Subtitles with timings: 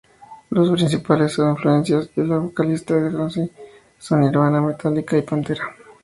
[0.49, 3.51] Las principales influencias de la vocalista Lacey Mosley
[3.99, 5.63] son Nirvana, Metallica y Pantera.